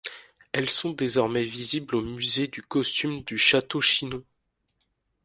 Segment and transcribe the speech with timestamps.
[0.51, 4.23] Elles sont désormais visibles au musée du Costume de Château-Chinon.